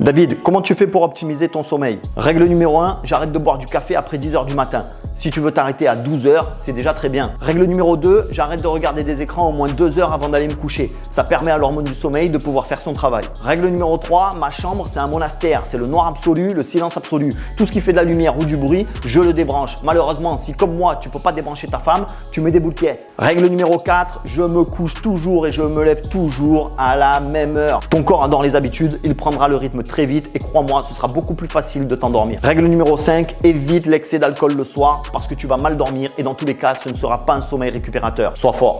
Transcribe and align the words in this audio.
David, 0.00 0.42
comment 0.42 0.60
tu 0.60 0.74
fais 0.74 0.88
pour 0.88 1.02
optimiser 1.02 1.48
ton 1.48 1.62
sommeil? 1.62 2.00
Règle 2.16 2.44
numéro 2.46 2.80
1, 2.80 3.00
j'arrête 3.04 3.30
de 3.30 3.38
boire 3.38 3.58
du 3.58 3.66
café 3.66 3.94
après 3.94 4.18
10 4.18 4.34
heures 4.34 4.44
du 4.44 4.54
matin. 4.54 4.86
Si 5.16 5.30
tu 5.30 5.38
veux 5.38 5.52
t'arrêter 5.52 5.86
à 5.86 5.94
12 5.94 6.26
heures, 6.26 6.48
c'est 6.58 6.72
déjà 6.72 6.92
très 6.92 7.08
bien. 7.08 7.30
Règle 7.40 7.66
numéro 7.66 7.96
2, 7.96 8.30
j'arrête 8.32 8.60
de 8.60 8.66
regarder 8.66 9.04
des 9.04 9.22
écrans 9.22 9.48
au 9.48 9.52
moins 9.52 9.68
2 9.68 10.00
heures 10.00 10.12
avant 10.12 10.28
d'aller 10.28 10.48
me 10.48 10.54
coucher. 10.54 10.92
Ça 11.08 11.22
permet 11.22 11.52
à 11.52 11.56
l'hormone 11.56 11.84
du 11.84 11.94
sommeil 11.94 12.30
de 12.30 12.36
pouvoir 12.36 12.66
faire 12.66 12.80
son 12.80 12.92
travail. 12.92 13.22
Règle 13.44 13.68
numéro 13.68 13.96
3, 13.96 14.34
ma 14.34 14.50
chambre, 14.50 14.86
c'est 14.88 14.98
un 14.98 15.06
monastère. 15.06 15.62
C'est 15.66 15.78
le 15.78 15.86
noir 15.86 16.08
absolu, 16.08 16.52
le 16.52 16.64
silence 16.64 16.96
absolu. 16.96 17.32
Tout 17.56 17.64
ce 17.64 17.70
qui 17.70 17.80
fait 17.80 17.92
de 17.92 17.96
la 17.96 18.02
lumière 18.02 18.36
ou 18.36 18.44
du 18.44 18.56
bruit, 18.56 18.88
je 19.06 19.20
le 19.20 19.32
débranche. 19.32 19.76
Malheureusement, 19.84 20.36
si 20.36 20.52
comme 20.52 20.74
moi, 20.74 20.96
tu 20.96 21.08
peux 21.10 21.20
pas 21.20 21.32
débrancher 21.32 21.68
ta 21.68 21.78
femme, 21.78 22.06
tu 22.32 22.40
mets 22.40 22.50
des 22.50 22.58
boules 22.58 22.74
de 22.74 22.80
pièces. 22.80 23.08
Règle 23.16 23.46
numéro 23.46 23.78
4, 23.78 24.22
je 24.24 24.42
me 24.42 24.64
couche 24.64 25.00
toujours 25.00 25.46
et 25.46 25.52
je 25.52 25.62
me 25.62 25.84
lève 25.84 26.08
toujours 26.08 26.70
à 26.76 26.96
la 26.96 27.20
même 27.20 27.56
heure. 27.56 27.80
Ton 27.88 28.02
corps 28.02 28.24
adore 28.24 28.42
les 28.42 28.56
habitudes, 28.56 28.98
il 29.04 29.14
prendra 29.14 29.46
le 29.46 29.54
rythme 29.54 29.84
très 29.84 30.06
vite 30.06 30.28
et 30.34 30.40
crois-moi, 30.40 30.82
ce 30.88 30.92
sera 30.92 31.06
beaucoup 31.06 31.34
plus 31.34 31.48
facile 31.48 31.86
de 31.86 31.94
t'endormir. 31.94 32.40
Règle 32.42 32.66
numéro 32.66 32.98
5, 32.98 33.36
évite 33.44 33.86
l'excès 33.86 34.18
d'alcool 34.18 34.54
le 34.54 34.64
soir 34.64 35.03
parce 35.12 35.26
que 35.26 35.34
tu 35.34 35.46
vas 35.46 35.56
mal 35.56 35.76
dormir 35.76 36.10
et 36.18 36.22
dans 36.22 36.34
tous 36.34 36.44
les 36.44 36.56
cas, 36.56 36.74
ce 36.74 36.88
ne 36.88 36.94
sera 36.94 37.24
pas 37.24 37.34
un 37.34 37.40
sommeil 37.40 37.70
récupérateur. 37.70 38.36
Sois 38.36 38.52
fort. 38.52 38.72